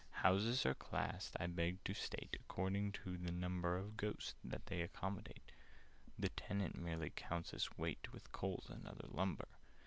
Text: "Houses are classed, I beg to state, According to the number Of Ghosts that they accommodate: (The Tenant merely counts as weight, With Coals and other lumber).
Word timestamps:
"Houses 0.25 0.65
are 0.65 0.73
classed, 0.73 1.35
I 1.39 1.45
beg 1.45 1.83
to 1.83 1.93
state, 1.93 2.31
According 2.33 2.91
to 2.93 3.17
the 3.19 3.31
number 3.31 3.77
Of 3.77 3.97
Ghosts 3.97 4.33
that 4.43 4.65
they 4.65 4.81
accommodate: 4.81 5.51
(The 6.17 6.29
Tenant 6.29 6.75
merely 6.75 7.11
counts 7.11 7.53
as 7.53 7.69
weight, 7.77 8.11
With 8.11 8.31
Coals 8.31 8.71
and 8.71 8.87
other 8.87 9.07
lumber). 9.07 9.47